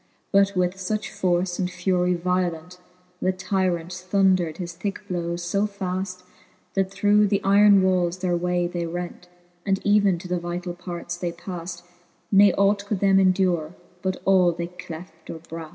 But 0.31 0.55
with 0.55 0.73
fuch 0.77 1.11
force 1.11 1.59
and 1.59 1.69
furie 1.69 2.15
violent, 2.19 2.79
The 3.21 3.31
tyrant 3.31 3.93
thundred 3.93 4.57
his 4.57 4.73
thicke 4.73 5.07
blowes 5.07 5.43
fb 5.45 5.69
faft. 5.69 6.23
That 6.73 6.89
through 6.89 7.27
the 7.27 7.39
yron 7.43 7.83
walles 7.83 8.17
their 8.17 8.35
way 8.35 8.65
they 8.65 8.87
rent,, 8.87 9.29
And 9.63 9.79
even 9.85 10.17
to 10.17 10.27
the 10.27 10.39
vitall 10.39 10.73
parts 10.75 11.17
they 11.17 11.31
paft, 11.31 11.83
Ke 12.35 12.51
ought 12.57 12.83
could 12.87 12.99
them 12.99 13.19
endure, 13.19 13.75
but 14.01 14.17
all 14.25 14.51
they 14.51 14.65
cleft 14.69 15.29
or 15.29 15.37
braft. 15.37 15.69